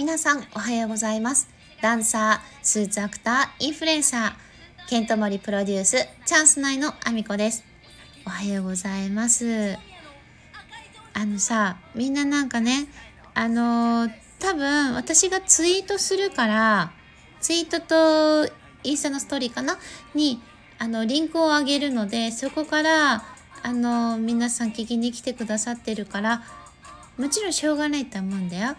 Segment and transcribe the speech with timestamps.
[0.00, 1.46] 皆さんおはようございます。
[1.82, 7.64] ダンサースーツアクターインフルエンサーケントモリプロデュースチャンス内のあみこです。
[8.26, 9.76] おはようございます。
[11.12, 12.86] あのさみんななんかね
[13.34, 16.92] あのー、多分私がツイートするから
[17.42, 17.80] ツイート
[18.46, 18.50] と
[18.82, 19.76] インスタのストーリーかな？
[20.14, 20.40] に
[20.78, 23.22] あのリンクを上げるのでそこから
[23.62, 26.42] あの皆さん聞きに来てくださってるから
[27.18, 28.76] もちろんしょうがないと思うんだよ。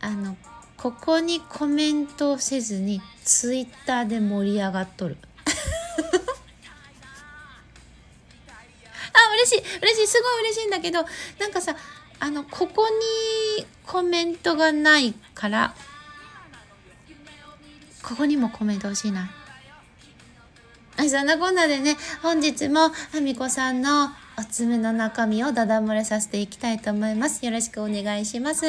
[0.00, 0.36] あの
[0.76, 5.16] ここにコメントをせずにツイッターで盛り上がっとる。
[9.12, 11.04] あ嬉しい嬉しいすごい嬉しいんだけど
[11.38, 11.76] なんかさ
[12.18, 15.74] あのここにコメントがないから
[18.02, 19.30] ここにもコメント欲しいな。
[21.08, 27.44] そんなこんなでね、本日もあみこさんのおつむの中身をダダ漏れさせていきたいと思います。
[27.44, 28.66] よろしくお願いします。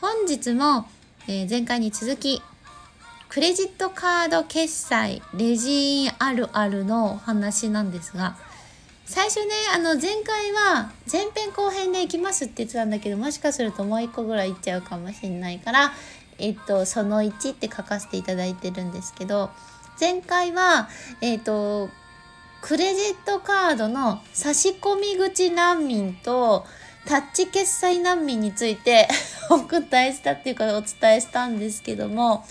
[0.00, 0.86] 本日も、
[1.28, 2.40] えー、前回に続き、
[3.28, 8.34] クレジットカード決済レジーンあるあるのお話なんですが、
[9.04, 15.92] 最初ね、あの前回は前編後編で行きますって言ってたんだけど、もしかするともう一個ぐらい行っちゃうかもしれないから、
[16.38, 19.50] えっと、その1って書かせていただいてるんですけど、
[20.00, 20.88] 前回は、
[21.20, 21.90] えっ、と、
[22.62, 26.64] クレジットカードの差し込み口難民と
[27.06, 29.08] タッチ決済難民について
[29.50, 32.44] お答えしたっていうかお伝えしたんですけども、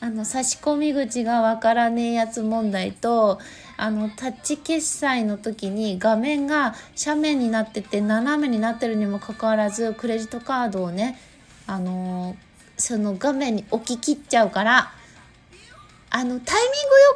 [0.00, 3.38] あの差し込み口がわからねえやつ問題と
[3.76, 11.18] あのタッチ決済の時に画面が斜面になってて斜めになってるにもかかわらずクレジットカードをね
[11.66, 12.36] あの
[12.76, 14.92] その画面に置ききっちゃうから
[16.08, 16.68] あのタイミ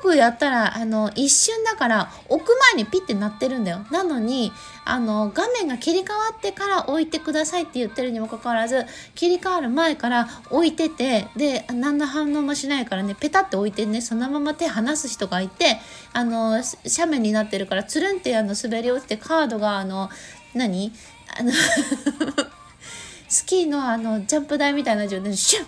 [0.02, 3.86] ングよくやったらあの一瞬だから置く前にピッて鳴ってるんだよ。
[3.90, 4.52] なのに
[4.84, 15.78] あの画面が切り替わってから置いてくださいって言ってるにもかかわらず切り替わる前から置いててで何の反応もしないからねペタって置いてねそのまま手離す人がいて
[16.12, 20.10] あの斜面になってるからつるんってあの滑り落ちてカードがあの
[20.54, 20.92] 何？
[21.38, 21.52] あの
[23.28, 25.66] スキーのあのジャンプ台みたいな状態でシュッ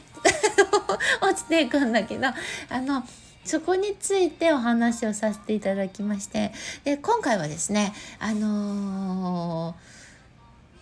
[1.20, 3.04] 落ちていくんだけどあの
[3.44, 6.52] そこについてお話をさせていただきまして
[6.84, 9.74] で今回はですねあの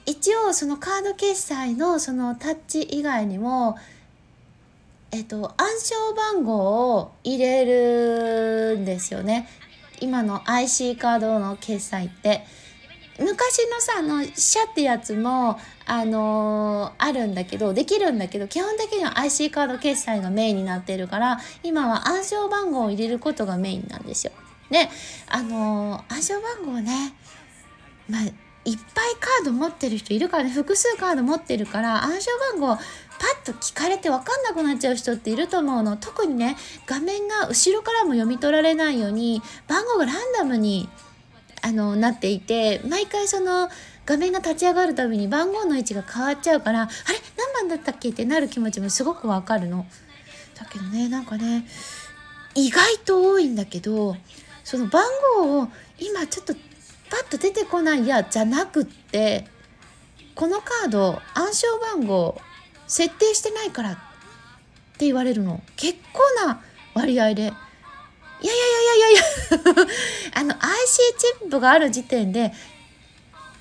[0.07, 3.79] ー、一応そのカード決済のそのタッチ以外にも
[5.11, 7.65] えっと暗証番号を入れ
[8.75, 9.49] るんですよね
[10.01, 12.45] 今の IC カードの決済って。
[13.19, 24.33] 昔のさあの社ってやつもあのー、あるんだけどできるんだけど基本的には IC カード決済がメインになってるから今は暗証番号を入れることがメインなんですよ。
[24.71, 24.89] で
[25.29, 27.13] あのー、暗証番号ね
[28.09, 32.83] まあいっぱいカード持ってる人いるからね複数カード持ってるから暗証番号パ
[33.43, 36.57] ッと聞かれて分かんなくなっちゃう人っていると思うの特にね
[36.87, 40.89] 画面が後ろからも読み取られないように番号がランダムに
[41.63, 43.69] あのなっていて毎回その
[44.07, 46.91] 画面が立ち上がるたびに番号の位置が変わっちゃうからあれ？
[47.37, 48.09] 何番だったっけ？
[48.09, 49.87] ってなる気持ちもすごくわかるの。
[50.59, 51.67] だけどねなんかね
[52.55, 54.17] 意外と多いんだけど
[54.65, 55.05] その番
[55.37, 56.61] 号を今ちょっとパ
[57.19, 59.47] ッと出てこないやじゃなくって
[60.35, 62.41] このカード暗証番号
[62.87, 63.95] 設定してないからっ
[64.99, 66.63] て言われるの結構な
[66.95, 67.53] 割合で。
[68.43, 69.23] いやいやいやいやいや
[70.41, 72.53] あの IC チップがある時点で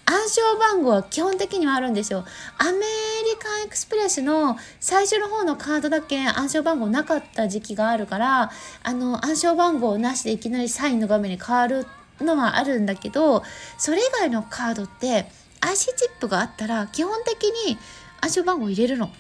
[0.06, 2.26] 暗証番号は基本的にはあるんですよ。
[2.58, 8.52] アメリカンエクスプレスの最初の方のカードだけ暗証番号なかった時期があるから
[8.82, 11.86] あの暗証番号なしでいきなりサインの画面に変わる
[12.20, 13.44] のはあるんだけど
[13.78, 17.78] それ以外のカードって IC チップがあったら基本的に
[18.22, 19.12] 暗証番号入れるの。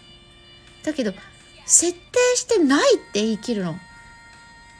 [0.84, 1.14] だけど
[1.68, 2.00] 設定
[2.36, 3.74] してないって言い切るの。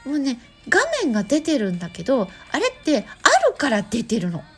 [0.04, 4.44] もうね画面が出てるんだけどあれってあるから出てるの。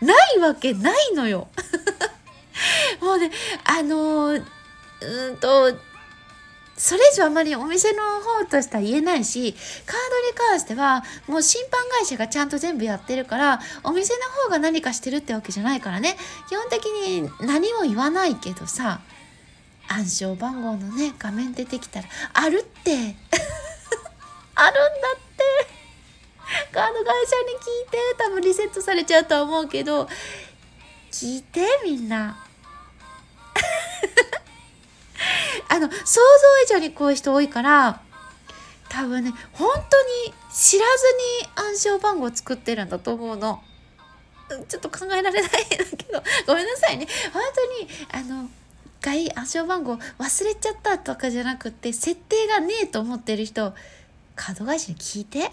[0.00, 1.48] ないわけないのよ。
[3.00, 3.30] もうね
[3.64, 4.44] あのー、
[5.00, 5.76] うんと
[6.76, 9.62] それ以上あまりお店の方としては言えないしカー
[10.10, 16.16] ドに関してはもう審判会社がちゃんと全部やってるからお店の方が何かしてるってわけじゃないからね。
[16.48, 19.00] 基本的に何も言わないけどさ
[19.88, 22.92] 暗証番号のね画面出てきたらあるって。
[24.54, 25.82] あるんだって。
[26.72, 30.08] カード会社に聞いて多分リセットされちゃうとは思うけど
[31.10, 32.38] 聞いてみんな。
[35.68, 36.20] あの想像
[36.64, 38.00] 以上にこういう人多いから
[38.88, 41.04] 多分ね本当に知らず
[41.64, 43.62] に暗証番号作ってるんだと思うの。
[44.68, 45.50] ちょっと考えられないんだ
[45.96, 46.22] けど。
[46.46, 47.06] ごめんなさいね。
[47.32, 48.50] 本当にあの
[49.02, 53.74] 回暗証番号忘れちゃったとかじゃなくて設定がねえと思ってる人
[54.36, 55.40] カード会社に聞いて。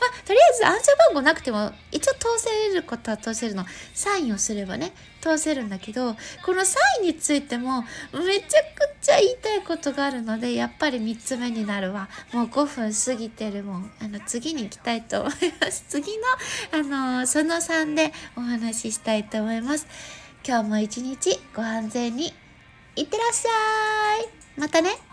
[0.00, 3.64] まあ、とりあえず暗証番号なくても一応通せることは通せるの。
[3.94, 7.82] サインをすればね通せるんだけどこのサインについても
[8.12, 12.08] めちゃくちゃ言いたいことがあるのでやっぱり3つ目になるわ。
[12.32, 13.92] もう5分過ぎてるもん。
[14.00, 15.84] あの次に行きたいと思います。
[15.88, 16.24] 次の
[16.72, 19.86] あのその3でお話ししたいと思います。
[20.42, 22.32] 今日も一日ご安全に
[22.96, 24.28] いってらっしゃい。
[24.58, 25.09] またね。